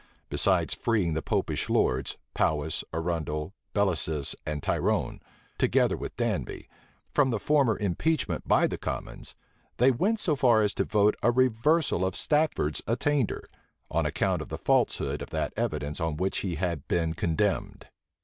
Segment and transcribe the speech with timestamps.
[0.29, 5.19] Besides freeing the Popish lords, Powis, Arundel, Bellasis, and Tyrone,
[5.59, 6.67] together with Danby,
[7.13, 9.35] from the former impeachment by the commons,
[9.77, 13.43] they went so far as to vote a reversal of Stafford's attainder,
[13.91, 17.85] on account of the falsehood of that evidence on which he had been condemned.